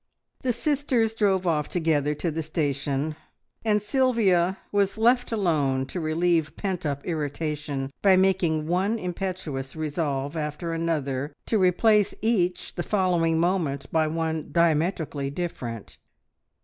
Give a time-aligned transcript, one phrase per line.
[0.39, 3.15] The sisters drove off together to the station,
[3.63, 10.35] and Sylvia was left alone to relieve pent up irritation by making one impetuous resolve
[10.35, 15.97] after another, to replace each the following moment by one diametrically different.